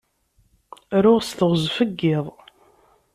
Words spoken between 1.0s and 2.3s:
Ruɣ s teɣzef n yiḍ.